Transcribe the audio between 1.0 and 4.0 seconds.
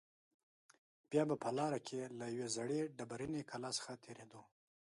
بیا به په لاره کې له یوې زړې ډبرینې کلا څخه